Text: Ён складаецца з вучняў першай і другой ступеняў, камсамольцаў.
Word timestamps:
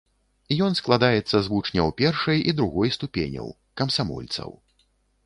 Ён 0.67 0.77
складаецца 0.79 1.37
з 1.47 1.51
вучняў 1.53 1.91
першай 2.01 2.41
і 2.53 2.55
другой 2.61 2.93
ступеняў, 2.97 3.53
камсамольцаў. 3.83 4.49